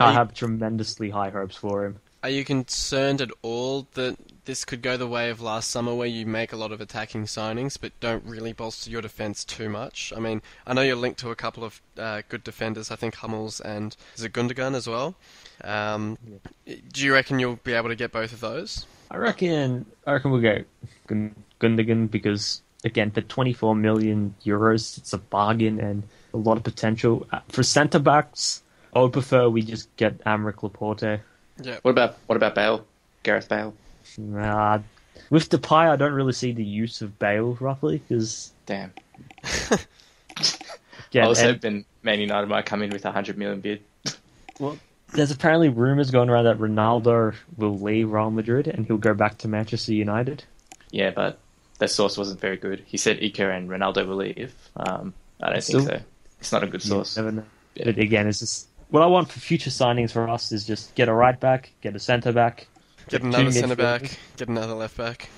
[0.00, 2.00] I you- have tremendously high hopes for him.
[2.24, 6.08] Are you concerned at all that this could go the way of last summer, where
[6.08, 10.12] you make a lot of attacking signings but don't really bolster your defence too much?
[10.16, 12.90] I mean, I know you're linked to a couple of uh, good defenders.
[12.90, 15.14] I think Hummels and is it Gundogan as well.
[15.62, 16.18] Um,
[16.66, 18.86] Do you reckon you'll be able to get both of those?
[19.10, 20.66] I reckon I reckon we'll get
[21.06, 26.02] Gun- Gundogan because again for 24 million euros it's a bargain and
[26.34, 28.62] a lot of potential Uh, for centre backs.
[28.94, 31.20] I would prefer we just get Aymeric Laporte.
[31.62, 31.78] Yeah.
[31.82, 32.84] what about what about Bale?
[33.22, 33.74] Gareth Bale.
[34.18, 34.78] Uh,
[35.30, 38.92] with Depay, I don't really see the use of Bale roughly because Damn.
[41.12, 43.82] yeah, I was and- hoping Man United might come in with a hundred million bid.
[44.58, 44.78] Well,
[45.12, 49.38] there's apparently rumours going around that Ronaldo will leave Real Madrid and he'll go back
[49.38, 50.44] to Manchester United.
[50.90, 51.38] Yeah, but
[51.78, 52.82] that source wasn't very good.
[52.86, 54.54] He said Iker and Ronaldo will leave.
[54.76, 56.04] Um, I don't Still- think so.
[56.40, 57.16] It's not a good source.
[57.16, 57.44] Never know.
[57.74, 57.86] Yeah.
[57.86, 61.08] But again, it's just what I want for future signings for us is just get
[61.08, 62.66] a right back, get a centre back,
[63.08, 63.78] Get two another centre midfielders.
[64.02, 65.28] back, get another left back.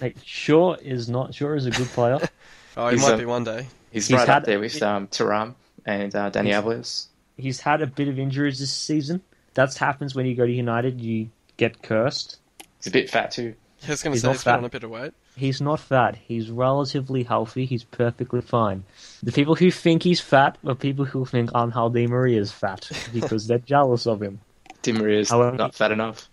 [0.00, 2.18] Like Shaw is not Shaw is a good player.
[2.76, 3.66] Oh, he He's, might uh, be one day.
[3.90, 7.08] He's, He's right had- up there with um, Thuram and uh, Danny Alvarez.
[7.36, 9.22] He's had a bit of injuries this season.
[9.54, 11.00] That happens when you go to United.
[11.00, 12.38] You get cursed.
[12.78, 13.54] He's a bit fat too.
[13.86, 14.66] I was going to He's say not he's put on fat.
[14.66, 15.12] a bit of weight.
[15.36, 16.14] He's not fat.
[16.16, 17.66] He's relatively healthy.
[17.66, 18.84] He's perfectly fine.
[19.24, 22.88] The people who think he's fat are people who think Angel Di Maria is fat
[23.12, 24.40] because they're jealous of him.
[24.82, 26.28] Di Maria's However- not fat enough.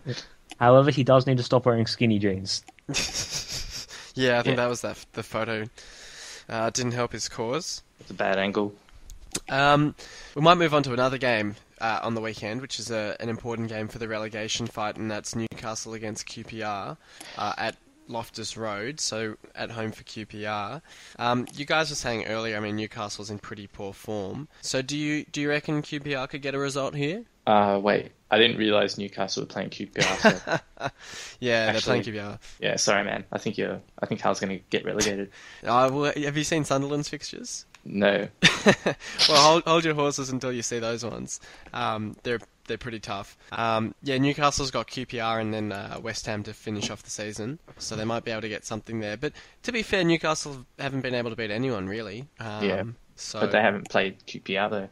[0.60, 2.64] However, he does need to stop wearing skinny jeans.
[4.14, 4.62] yeah, I think Yeah.
[4.62, 5.68] that was that the photo.
[6.48, 7.82] Uh, didn't help his cause.
[8.00, 8.72] it's a bad angle.
[9.48, 9.94] Um,
[10.34, 13.28] we might move on to another game uh, on the weekend, which is a, an
[13.28, 16.96] important game for the relegation fight, and that's Newcastle against QPR
[17.36, 17.76] uh, at
[18.08, 20.80] Loftus Road, so at home for QPR.
[21.18, 24.46] Um, you guys were saying earlier, I mean, Newcastle's in pretty poor form.
[24.62, 27.24] So do you do you reckon QPR could get a result here?
[27.46, 30.02] Uh, wait, I didn't realize Newcastle were playing QPR.
[30.20, 30.88] So,
[31.40, 32.38] Yeah, they're playing QPR.
[32.60, 33.24] yeah, sorry, man.
[33.30, 33.80] I think you're.
[34.02, 35.30] I think Hull's going to get relegated.
[35.64, 37.66] Uh, well, have you seen Sunderland's fixtures?
[37.84, 38.26] No,
[39.28, 41.40] well, hold, hold your horses until you see those ones.
[41.72, 43.36] Um, they're they're pretty tough.
[43.52, 47.60] Um, yeah, Newcastle's got QPR and then uh, West Ham to finish off the season,
[47.78, 49.16] so they might be able to get something there.
[49.16, 52.26] But to be fair, Newcastle haven't been able to beat anyone really.
[52.40, 52.82] Um, Yeah,
[53.14, 54.88] so but they haven't played QPR though.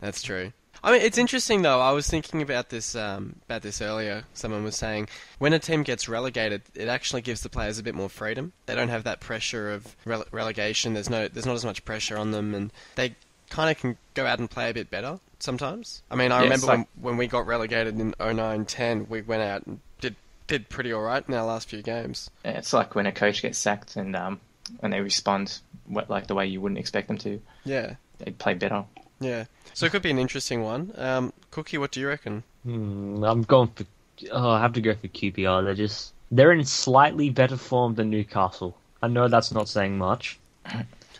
[0.00, 0.52] that's true.
[0.86, 1.80] I mean, it's interesting though.
[1.80, 4.22] I was thinking about this um, about this earlier.
[4.34, 5.08] Someone was saying
[5.40, 8.52] when a team gets relegated, it actually gives the players a bit more freedom.
[8.66, 10.94] They don't have that pressure of rele- relegation.
[10.94, 13.16] There's no there's not as much pressure on them, and they
[13.50, 16.02] kind of can go out and play a bit better sometimes.
[16.08, 19.42] I mean, I it's remember like- when when we got relegated in 09-10, we went
[19.42, 20.14] out and did
[20.46, 22.30] did pretty all right in our last few games.
[22.44, 24.40] Yeah, it's like when a coach gets sacked and um,
[24.84, 25.58] and they respond
[25.90, 27.40] like the way you wouldn't expect them to.
[27.64, 28.84] Yeah, They play better.
[29.20, 29.44] Yeah.
[29.74, 30.92] So it could be an interesting one.
[30.96, 32.42] Um, Cookie, what do you reckon?
[32.64, 33.84] Hmm, I'm going for.
[34.32, 35.64] Oh, I have to go for QPR.
[35.64, 38.76] They're just they're in slightly better form than Newcastle.
[39.02, 40.38] I know that's not saying much.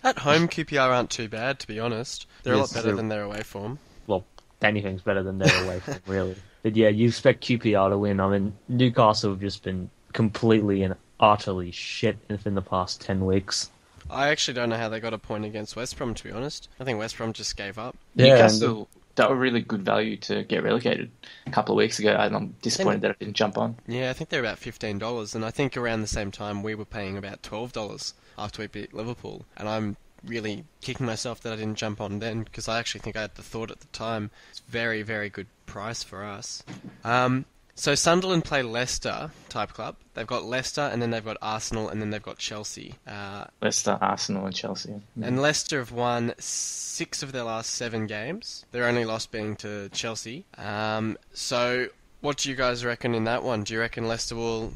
[0.03, 2.27] At home, QPR aren't too bad, to be honest.
[2.43, 3.79] They're a lot Yes, better they're- than their away form.
[4.07, 4.25] Well,
[4.63, 6.37] anything's better than their away form, really.
[6.63, 8.19] But yeah, you expect QPR to win.
[8.21, 13.71] I mean, Newcastle have just been completely and utterly shit in the past ten weeks.
[14.11, 16.15] I actually don't know how they got a point against West Brom.
[16.15, 17.97] To be honest, I think West Brom just gave up.
[18.15, 21.11] Yeah, Newcastle, that were really good value to get relegated
[21.47, 23.77] a couple of weeks ago, and I'm disappointed that I didn't jump on.
[23.87, 26.75] Yeah, I think they're about fifteen dollars, and I think around the same time we
[26.75, 31.53] were paying about twelve dollars after we beat Liverpool, and I'm really kicking myself that
[31.53, 33.87] I didn't jump on then because I actually think I had the thought at the
[33.89, 34.31] time.
[34.51, 36.63] It's very, very good price for us.
[37.05, 37.45] Um,
[37.77, 39.97] so Sunderland play Leicester type club.
[40.15, 42.95] They've got Leicester, and then they've got Arsenal, and then they've got Chelsea.
[43.07, 44.95] Uh, Leicester, Arsenal, and Chelsea.
[45.21, 48.65] and Leicester have won six of their last seven games.
[48.73, 50.47] Their only loss being to Chelsea.
[50.57, 51.89] Um, so,
[52.23, 53.63] what do you guys reckon in that one?
[53.63, 54.73] Do you reckon Leicester will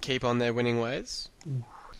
[0.00, 1.28] keep on their winning ways?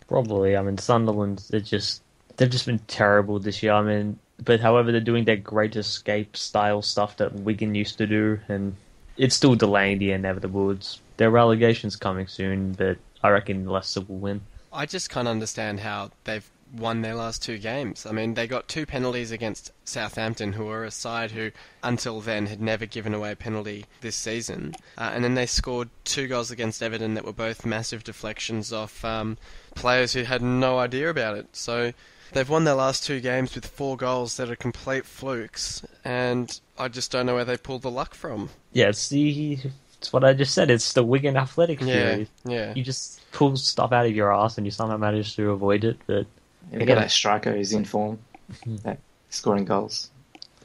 [0.07, 0.57] Probably.
[0.57, 2.01] I mean, Sunderland, they're just
[2.37, 3.71] they've just been terrible this year.
[3.71, 8.05] I mean, but however, they're doing their great escape style stuff that Wigan used to
[8.07, 8.75] do, and
[9.17, 10.75] it's still delaying the inevitable.
[11.17, 14.41] Their relegation's coming soon, but I reckon Leicester will win.
[14.71, 18.05] I just can't understand how they've won their last two games.
[18.05, 21.51] I mean, they got two penalties against Southampton, who were a side who,
[21.83, 24.75] until then, had never given away a penalty this season.
[24.97, 29.05] Uh, and then they scored two goals against Everton that were both massive deflections off
[29.05, 29.37] um,
[29.75, 31.55] players who had no idea about it.
[31.55, 31.93] So
[32.33, 36.87] they've won their last two games with four goals that are complete flukes, and I
[36.89, 38.49] just don't know where they pulled the luck from.
[38.73, 39.57] Yeah, it's the
[39.99, 40.69] it's what I just said.
[40.69, 42.27] It's the Wigan athletic Yeah, theory.
[42.45, 42.73] yeah.
[42.75, 45.97] You just pull stuff out of your ass, and you somehow manage to avoid it.
[46.05, 46.25] But
[46.71, 48.19] Yeah, they got that striker who's in form,
[49.29, 50.09] scoring goals.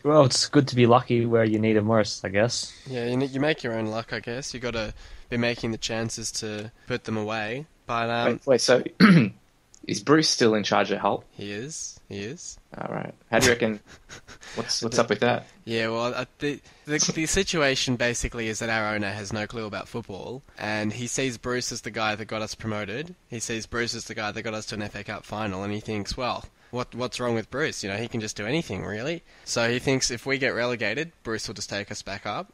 [0.03, 2.73] well, it's good to be lucky where you need it most, I guess.
[2.87, 4.53] Yeah, you, you make your own luck, I guess.
[4.55, 4.94] you got to
[5.29, 7.66] be making the chances to put them away.
[7.87, 8.83] But um, wait, wait, so
[9.87, 11.25] is Bruce still in charge of Hull?
[11.33, 12.59] he is, he is.
[12.77, 13.14] All right.
[13.31, 13.81] How do you reckon?
[14.55, 15.47] what's what's up with that?
[15.64, 19.66] Yeah, well, uh, the, the the situation basically is that our owner has no clue
[19.66, 23.14] about football, and he sees Bruce as the guy that got us promoted.
[23.29, 25.73] He sees Bruce as the guy that got us to an FA Cup final, and
[25.73, 27.83] he thinks, well, what what's wrong with Bruce?
[27.83, 29.23] You know, he can just do anything, really.
[29.45, 32.53] So he thinks if we get relegated, Bruce will just take us back up,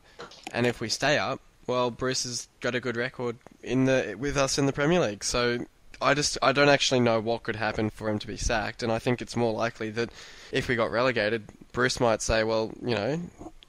[0.53, 4.37] and if we stay up, well, Bruce has got a good record in the with
[4.37, 5.25] us in the Premier League.
[5.25, 5.67] So
[6.01, 8.93] I just I don't actually know what could happen for him to be sacked, and
[8.93, 10.11] I think it's more likely that
[10.53, 13.21] if we got relegated, Bruce might say, well, you know,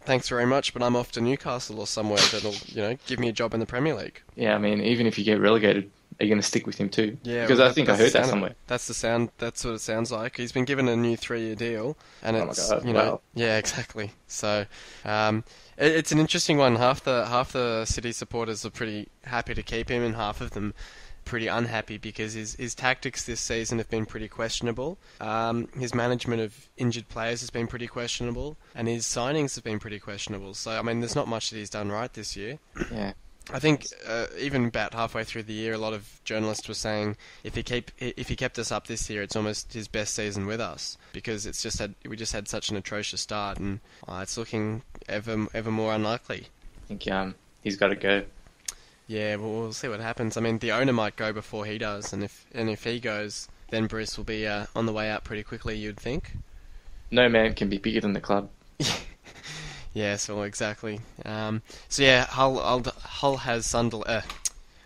[0.02, 3.30] thanks very much, but I'm off to Newcastle or somewhere that'll you know give me
[3.30, 4.22] a job in the Premier League.
[4.36, 6.90] Yeah, I mean, even if you get relegated, are you going to stick with him
[6.90, 7.18] too?
[7.24, 8.56] Yeah, because well, I think I heard that somewhere.
[8.68, 9.30] That's the sound.
[9.38, 10.38] That's what it sounds like.
[10.38, 13.22] He's been given a new three-year deal, and Oh it's God, you know, wow.
[13.36, 14.12] yeah, exactly.
[14.28, 14.66] So,
[15.06, 15.44] um,
[15.78, 16.78] it, it's an interesting one.
[16.78, 20.52] Half the half the City supporters are pretty happy to keep him, and half of
[20.52, 20.74] them
[21.28, 24.98] pretty unhappy because his his tactics this season have been pretty questionable.
[25.22, 29.80] Um, his management of injured players has been pretty questionable, and his signings have been
[29.80, 30.54] pretty questionable.
[30.54, 32.60] So, I mean, there's not much that he's done right this year.
[32.92, 33.14] Yeah.
[33.50, 37.16] I think uh, even about halfway through the year, a lot of journalists were saying
[37.44, 40.46] if he keep if he kept us up this year, it's almost his best season
[40.46, 44.20] with us because it's just had we just had such an atrocious start, and uh,
[44.22, 46.48] it's looking ever ever more unlikely.
[46.84, 48.26] I think um, he's got to go.
[49.08, 50.36] Yeah, well, we'll see what happens.
[50.36, 53.48] I mean, the owner might go before he does, and if and if he goes,
[53.70, 55.78] then Bruce will be uh, on the way out pretty quickly.
[55.78, 56.34] You'd think.
[57.10, 58.50] No man can be bigger than the club.
[59.98, 61.00] Yes, well, exactly.
[61.26, 64.22] Um, so yeah, Hull, Hull, Hull has Sundal, uh,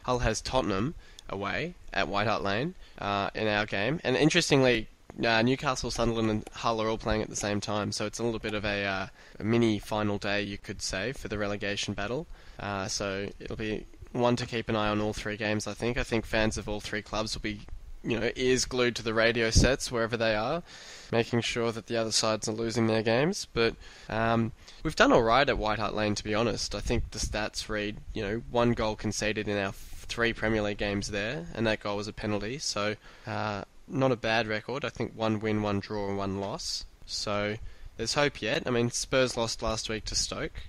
[0.03, 0.95] Hull has Tottenham
[1.27, 4.87] away at White Hart Lane uh, in our game, and interestingly,
[5.21, 8.23] uh, Newcastle, Sunderland, and Hull are all playing at the same time, so it's a
[8.23, 9.07] little bit of a, uh,
[9.37, 12.25] a mini final day, you could say, for the relegation battle.
[12.57, 15.67] Uh, so it'll be one to keep an eye on all three games.
[15.67, 15.97] I think.
[15.97, 17.61] I think fans of all three clubs will be,
[18.03, 20.63] you know, ears glued to the radio sets wherever they are,
[21.11, 23.47] making sure that the other sides are losing their games.
[23.53, 23.75] But
[24.09, 24.51] um,
[24.83, 26.75] we've done all right at White Hart Lane, to be honest.
[26.75, 30.77] I think the stats read, you know, one goal conceded in our three Premier League
[30.77, 32.59] games there, and that goal was a penalty.
[32.59, 32.95] So
[33.25, 34.83] uh, not a bad record.
[34.83, 36.85] I think one win, one draw, and one loss.
[37.05, 37.55] So
[37.97, 38.63] there's hope yet.
[38.65, 40.63] I mean, Spurs lost last week to Stoke,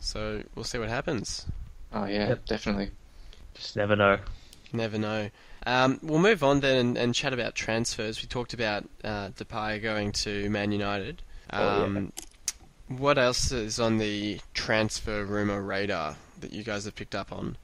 [0.00, 1.46] so we'll see what happens.
[1.92, 2.46] Oh yeah, Yep.
[2.46, 2.90] definitely.
[3.54, 4.18] Just never know.
[4.72, 5.30] Never know.
[5.66, 8.20] Um, we'll move on then and, and chat about transfers.
[8.22, 11.22] We talked about uh, Depay going to Man United.
[11.52, 11.84] Oh, yeah.
[11.84, 12.12] Um,
[12.88, 17.56] What else is on the transfer rumor radar that you guys have picked up on?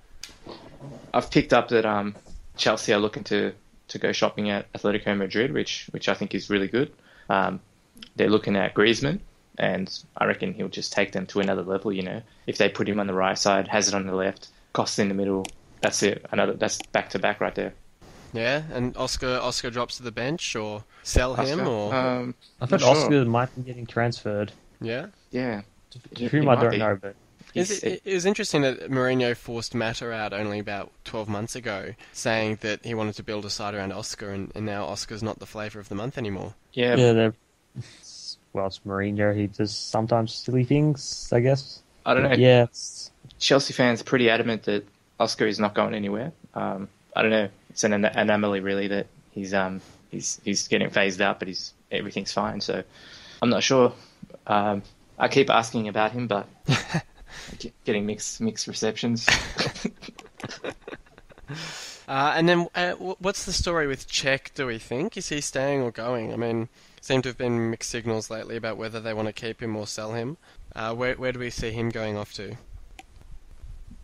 [1.12, 2.14] I've picked up that um,
[2.57, 3.53] Chelsea are looking to,
[3.88, 6.93] to go shopping at Atletico Madrid, which which I think is really good.
[7.29, 7.61] Um,
[8.17, 9.21] they're looking at Griezmann,
[9.59, 11.92] and I reckon he'll just take them to another level.
[11.92, 15.03] You know, if they put him on the right side, Hazard on the left, Costa
[15.03, 15.47] in the middle,
[15.81, 16.25] that's it.
[16.33, 17.75] Another that's back to back right there.
[18.33, 22.81] Yeah, and Oscar Oscar drops to the bench or sell him or um, I thought
[22.81, 22.90] sure.
[22.90, 24.53] Oscar might be getting transferred.
[24.81, 25.07] yeah.
[25.31, 26.77] yeah, To It- whom I might don't be.
[26.79, 27.16] know, but
[27.55, 31.57] Is He's- it, it was interesting that Mourinho forced Mata out only about 12 months
[31.57, 35.23] ago, saying that he wanted to build a side around Oscar, and, and now Oscar's
[35.23, 36.53] not the flavour of the month anymore.
[36.75, 37.31] yeah, Yeah,
[38.52, 39.37] they're, well, it's Mourinho.
[39.37, 41.82] He does sometimes silly things, I guess.
[42.04, 42.32] I don't know.
[42.32, 42.66] Yeah,
[43.38, 44.84] Chelsea fans are pretty adamant that
[45.20, 46.32] Oscar is not going anywhere.
[46.54, 47.48] Um, I don't know.
[47.70, 49.80] It's an, an anomaly, really, that he's um
[50.11, 52.61] he's he's getting phased out, but he's everything's fine.
[52.61, 52.82] So
[53.42, 53.92] I'm not sure.
[54.46, 54.82] Um,
[55.18, 56.48] I keep asking about him, but
[57.84, 59.28] getting mixed mixed receptions.
[62.08, 65.18] Uh, and then, uh, what's the story with Cech, do we think?
[65.18, 66.32] Is he staying or going?
[66.32, 66.70] I mean,
[67.09, 69.87] seem to have been mixed signals lately about whether they want to keep him or
[69.87, 70.37] sell him.
[70.77, 72.55] Uh, where, where do we see him going off to?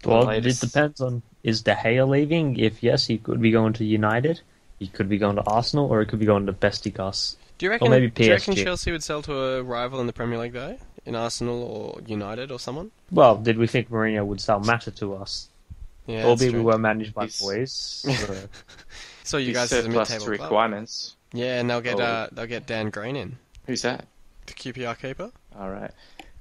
[0.05, 2.59] well, latest- it depends on is De Gea leaving?
[2.59, 4.41] If yes, he could be going to United.
[4.79, 7.37] He could be going to Arsenal, or he could be going to Besticos.
[7.59, 10.13] Do you reckon, maybe do you reckon Chelsea would sell to a rival in the
[10.13, 10.77] Premier League, though?
[11.07, 12.91] In Arsenal or United or someone?
[13.13, 15.49] Well, did we think Mourinho would sell Mata to us?
[16.07, 17.73] Yeah, that's Albeit we were managed by He's- boys.
[18.09, 18.35] so-
[19.23, 20.51] So you He's guys as a surplus mid-table to club.
[20.51, 21.17] requirements.
[21.35, 22.05] Yeah, and they'll get Oh.
[22.05, 24.07] uh, they'll get Dan Green in, Who's that?
[24.47, 25.31] the QPR keeper.
[25.59, 25.91] All right.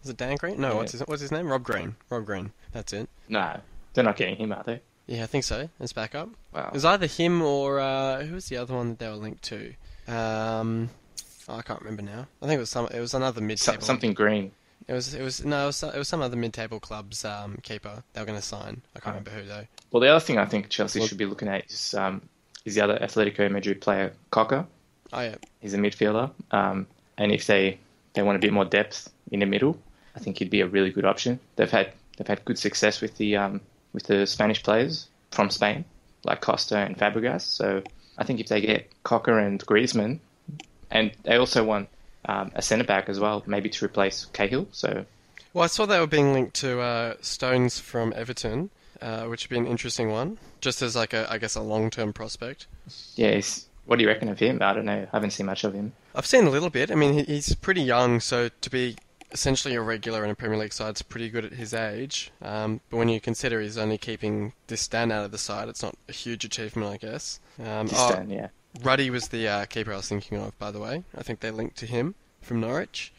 [0.03, 0.60] Is it Dan Green?
[0.62, 0.73] No, Yeah.
[0.75, 1.47] what's his what's his name?
[1.51, 1.95] Rob Green.
[2.10, 2.51] Rob Green.
[2.71, 3.10] That's it.
[3.27, 3.60] No,
[3.93, 4.82] they're not getting him, are they?
[5.08, 5.69] Yeah, I think so.
[5.82, 6.29] As backup.
[6.53, 6.67] Wow.
[6.67, 9.43] It was either him or uh, who was the other one that they were linked
[9.43, 9.73] to?
[10.08, 10.89] Um,
[11.49, 12.27] oh, I can't remember now.
[12.41, 12.88] I think it was some.
[12.93, 13.82] It was another So- mid-table.
[13.82, 14.51] something green.
[14.88, 15.13] It was.
[15.13, 15.63] It was no.
[15.63, 18.03] It was, it was some other mid-table club's um, keeper.
[18.13, 18.82] They were going to sign.
[18.95, 19.65] I can't remember who though.
[19.91, 22.21] Well, the other thing I think Chelsea should be looking at is um,
[22.65, 24.65] is the other Atletico Madrid player, Koke.
[25.13, 25.36] Oh yeah.
[25.62, 27.80] He's a midfielder, um, and if they,
[28.13, 29.78] they want a bit more depth in the middle,
[30.15, 31.39] I think he'd be a really good option.
[31.56, 33.62] They've had they've had good success with the um,
[33.93, 35.86] with the Spanish players from Spain,
[36.23, 37.41] like Costa and Fabregas.
[37.41, 37.84] So
[38.17, 40.19] I think if they get Koke and Griezmann,
[40.91, 41.89] and they also want
[42.26, 44.67] um, a centre back as well, maybe to replace Cahill.
[44.71, 45.06] So
[45.54, 48.69] Well, I saw they were being linked to uh, Stones from Everton,
[49.02, 52.13] uh, which would be an interesting one, just as like a, I guess, a long-term
[52.13, 52.67] prospect.
[53.15, 54.62] yeah, it's, what do you reckon of him?
[54.62, 55.08] I don't know.
[55.12, 55.93] I haven't seen much of him.
[56.15, 56.91] I've seen a little bit.
[56.91, 58.96] I mean, he's pretty young, so to be
[59.32, 62.32] essentially a regular in a Premier League side is pretty good at his age.
[62.41, 65.96] Um, but when you consider he's only keeping Distin out of the side, it's not
[66.08, 67.39] a huge achievement, I guess.
[67.60, 68.48] Um, oh, Distin, yeah.
[68.82, 71.04] Ruddy was the uh, keeper I was thinking of, by the way.
[71.17, 73.12] I think they linked to him from Norwich.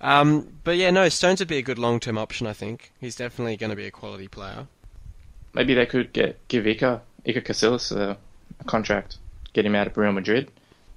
[0.00, 2.46] Um, but yeah, no, Stones would be a good long-term option.
[2.46, 4.66] I think he's definitely going to be a quality player.
[5.52, 8.16] Maybe they could get give Iker Iker Casillas a,
[8.60, 9.18] a contract,
[9.52, 10.50] get him out of Real Madrid.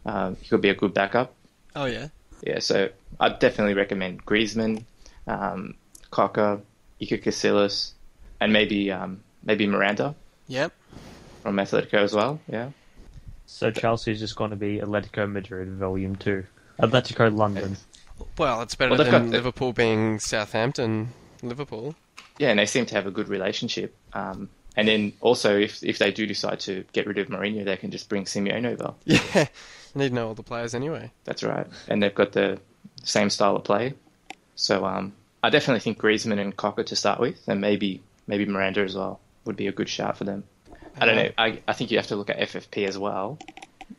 [0.06, 1.34] Um, he could be a good backup.
[1.76, 2.10] Oh yeah,
[2.42, 2.89] Yeah, so
[3.20, 4.84] I'd definitely recommend Griezmann,
[5.28, 5.76] um,
[6.12, 6.62] Koke,
[7.02, 7.94] Iker Casillas,
[8.39, 10.13] and maybe um, maybe Miranda
[10.48, 10.72] yep.
[11.42, 12.39] from Atletico as well.
[12.48, 12.70] Yeah,
[13.46, 16.46] so Chelsea is just going to be Atletico Madrid Volume Two,
[16.80, 17.78] Atletico London.
[18.38, 21.10] Well, it's better Well, than got Liverpool being Southampton.
[21.42, 21.96] Liverpool.
[22.38, 23.96] yeah, and they seem to have a good relationship.
[24.13, 27.78] Um, and then also, if if they do decide to get rid of Mourinho, they
[27.78, 28.94] can just bring Simeone over.
[29.06, 29.48] Yeah,
[29.96, 31.12] need to know all the players anyway.
[31.24, 32.60] That's right, and they've got the
[33.04, 33.94] same style of play.
[34.56, 38.82] So um, I definitely think Griezmann and Koke to start with, and maybe maybe Miranda
[38.82, 40.44] as well would be a good shout for them.
[41.00, 41.30] I don't know.
[41.38, 43.40] I, I think you have to look at FFP as well.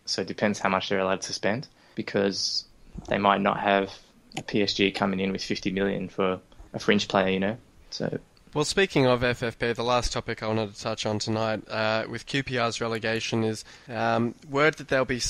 [0.07, 2.65] So it depends how much they're allowed to spend because
[3.09, 3.93] they might not have
[4.37, 6.41] a PSG coming in with 50 million for
[6.73, 7.57] a fringe player, you know.
[7.91, 8.19] So
[8.55, 12.25] Well, speaking of FFP, the last topic I wanted to touch on tonight uh, with
[12.25, 15.21] QPR's relegation is um, word that they'll be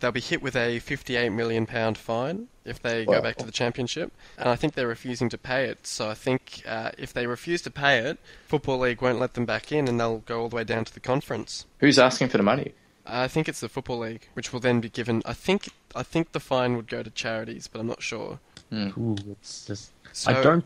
[0.00, 3.52] they'll be hit with a 58 million pound fine if they go back to the
[3.52, 5.86] championship, and I think they're refusing to pay it.
[5.86, 8.18] So I think uh, if they refuse to pay it,
[8.48, 10.92] Football League won't let them back in, and they'll go all the way down to
[10.92, 11.66] the conference.
[11.78, 12.72] who's asking for the money?
[13.06, 15.22] I think it's the Football League, which will then be given.
[15.24, 18.40] I think I think the fine would go to charities, but I'm not sure.
[18.72, 19.92] Ooh, it's just.
[20.12, 20.64] So, I don't.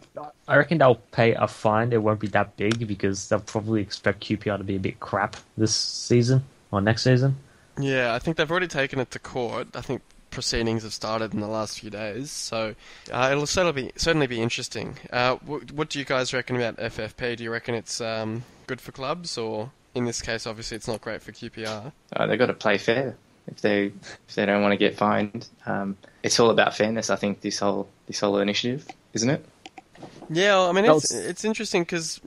[0.49, 1.93] I reckon they'll pay a fine.
[1.93, 5.37] It won't be that big because they'll probably expect QPR to be a bit crap
[5.57, 7.37] this season or next season.
[7.79, 9.69] Yeah, I think they've already taken it to court.
[9.75, 12.75] I think proceedings have started in the last few days, so
[13.13, 14.97] uh, it'll certainly be certainly be interesting.
[15.13, 17.37] Uh, what, what do you guys reckon about FFP?
[17.37, 21.01] Do you reckon it's um, good for clubs, or in this case, obviously, it's not
[21.01, 21.93] great for QPR?
[22.13, 23.17] Uh, they've got to play fair
[23.49, 23.87] if they
[24.29, 25.49] if they don't want to get fined.
[25.67, 27.11] Um, it's all about fairness.
[27.11, 29.45] I think this whole this whole initiative, isn't it?
[30.29, 32.21] Yeah, well, I mean, it's it's- it's interesting because,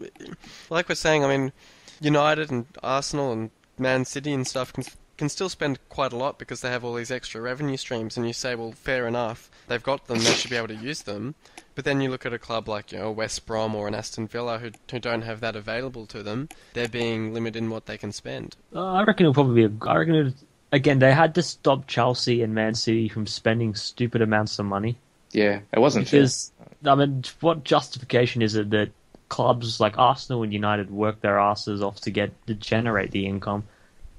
[0.69, 1.51] like we're saying, I mean,
[1.99, 4.83] United and Arsenal and Man City and stuff can
[5.17, 8.25] can still spend quite a lot because they have all these extra revenue streams, and
[8.25, 11.35] you say, well, fair enough, they've got them, they should be able to use them.
[11.75, 14.27] But then you look at a club like you know West Brom or an Aston
[14.27, 17.97] Villa who who don't have that available to them, they're being limited in what they
[17.97, 18.55] can spend.
[18.73, 19.75] Uh, I reckon it'll probably be.
[19.85, 20.33] A, I reckon it,
[20.71, 24.95] again they had to stop Chelsea and Man City from spending stupid amounts of money
[25.31, 26.19] Yeah, it wasn't fair.
[26.21, 26.51] because
[26.85, 28.89] I mean, what justification is it that
[29.27, 33.63] clubs like Arsenal and United work their asses off to get to generate the income,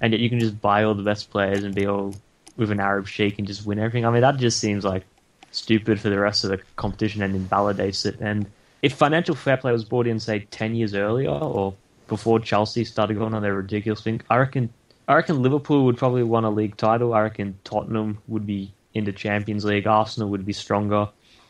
[0.01, 2.15] and yet you can just buy all the best players and be all
[2.57, 4.05] with an Arab sheik and just win everything.
[4.05, 5.05] I mean, that just seems like
[5.53, 8.21] stupid for the rest of the competition and invalidates it.
[8.21, 8.47] And
[8.83, 11.75] if financial fair play was brought in, say, ten years earlier or
[12.07, 14.69] before Chelsea started going on their ridiculous thing, I reckon.
[15.11, 17.15] I reckon Liverpool would probably won a league title.
[17.15, 19.89] I reckon Tottenham would be in the Champions League.
[19.89, 21.09] Arsenal would be stronger,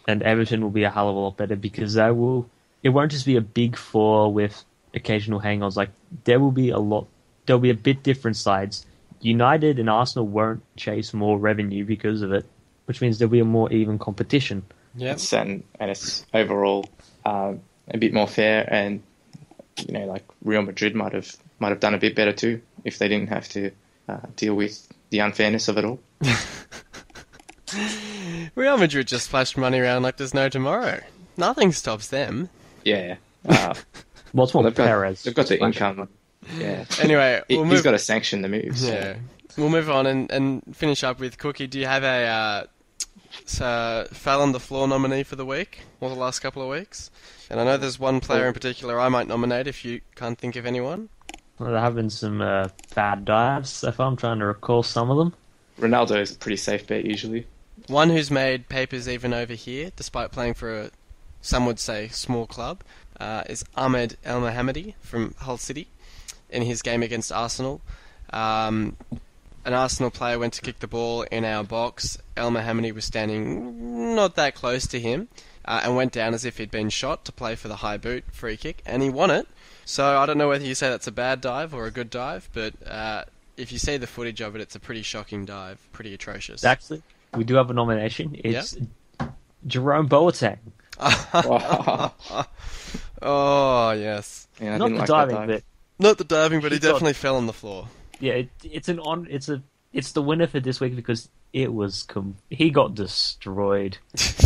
[0.08, 2.48] and Everton will be a hell of a lot better because they will.
[2.82, 5.76] It won't just be a big four with occasional hang-ons.
[5.76, 5.90] Like
[6.24, 7.06] there will be a lot.
[7.44, 8.86] There'll be a bit different sides.
[9.20, 12.46] United and Arsenal won't chase more revenue because of it,
[12.86, 14.62] which means there'll be a more even competition.
[14.94, 15.18] Yeah.
[15.34, 16.88] And, and it's overall
[17.26, 19.02] um, a bit more fair, and
[19.86, 22.98] you know, like Real Madrid might have might have done a bit better too if
[22.98, 23.70] they didn't have to
[24.08, 26.00] uh, deal with the unfairness of it all.
[28.54, 31.00] Real Madrid just splashed money around like there's no tomorrow.
[31.36, 32.48] Nothing stops them.
[32.84, 33.16] Yeah.
[33.48, 33.72] Uh,
[34.34, 36.08] Well, it's more they've got they've got the income.
[36.58, 36.84] Yeah.
[37.00, 37.84] Anyway, He- we'll He's move.
[37.84, 38.82] got to sanction the moves.
[38.86, 39.16] so- Yeah,
[39.56, 41.66] we'll move on and, and finish up with Cookie.
[41.66, 42.64] Do you have a uh,
[43.46, 46.68] s- uh, fell on the floor nominee for the week or the last couple of
[46.68, 47.10] weeks?
[47.48, 50.54] And I know there's one player in particular I might nominate if you can't think
[50.54, 51.08] of anyone.
[51.60, 54.06] Well, there have been some uh, bad dives so far.
[54.06, 55.34] I'm trying to recall some of them.
[55.78, 57.46] Ronaldo is a pretty safe bet usually.
[57.86, 60.90] One who's made papers even over here, despite playing for a,
[61.42, 62.80] some would say, small club,
[63.20, 65.88] uh, is Ahmed Elmohamady from Hull City
[66.48, 67.82] in his game against Arsenal.
[68.32, 68.96] Um,
[69.66, 72.16] an Arsenal player went to kick the ball in our box.
[72.38, 75.28] El Mohammadi was standing not that close to him
[75.66, 78.24] uh, and went down as if he'd been shot to play for the high boot
[78.32, 79.46] free kick, and he won it.
[79.90, 82.48] So I don't know whether you say that's a bad dive or a good dive,
[82.52, 83.24] but uh,
[83.56, 86.64] if you see the footage of it, it's a pretty shocking dive, pretty atrocious.
[86.64, 87.02] Actually,
[87.34, 88.36] we do have a nomination.
[88.38, 88.76] It's
[89.66, 90.58] Jerome Boateng.
[93.22, 95.48] Oh yes, Yeah, Not the like diving, dive.
[95.48, 95.62] but
[95.98, 97.88] not the diving, but he He got- definitely fell on the floor.
[98.18, 99.26] yeah, it, it's an on.
[99.30, 99.62] It's a.
[99.92, 102.04] It's the winner for this week because it was.
[102.04, 103.98] Com- he got destroyed.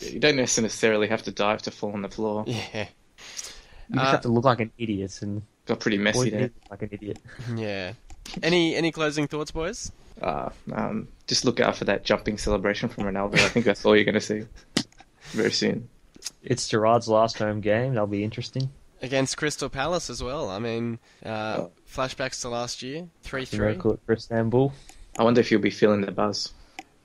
[0.00, 2.42] You don't necessarily have to dive to fall on the floor.
[2.46, 2.88] Yeah,
[3.90, 6.50] You just Uh, have to look like an idiot, and Got pretty messy there.
[6.70, 7.18] like an idiot.
[7.56, 7.92] yeah.
[8.42, 9.90] Any any closing thoughts, boys?
[10.22, 13.34] Uh, um, just look out for that jumping celebration from Ronaldo.
[13.38, 14.44] I think that's all you're going to see
[15.30, 15.88] very soon.
[16.42, 17.94] It's Gerrard's last home game.
[17.94, 18.70] That'll be interesting.
[19.02, 20.50] Against Crystal Palace as well.
[20.50, 23.76] I mean, uh, flashbacks to last year, three three.
[23.78, 24.72] For Istanbul.
[25.18, 26.52] I wonder if you'll be feeling the buzz.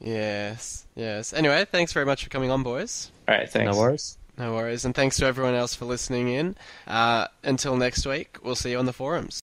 [0.02, 1.32] Yes, yes.
[1.34, 3.12] Anyway, thanks very much for coming on, boys.
[3.28, 3.74] All right, thanks.
[3.74, 4.18] No worries.
[4.38, 6.56] No worries, and thanks to everyone else for listening in.
[6.88, 9.42] Uh, until next week, we'll see you on the forums.